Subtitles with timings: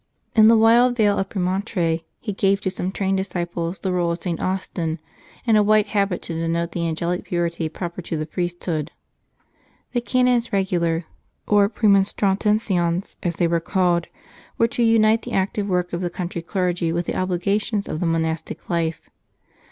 [0.35, 4.19] In the wild vale of Premontre he gave to some trained disciples the rule of
[4.23, 4.39] St.
[4.41, 4.97] Austin,
[5.45, 8.89] and a white habit to denote the angelic purity proper to the priesthood.
[9.91, 11.03] The Canons Eegular,
[11.45, 14.07] or Pr&moiistratenslcins, as they were called,
[14.57, 18.07] were to unite the active work of the country clergy with the obligations of the
[18.07, 19.07] monastic life.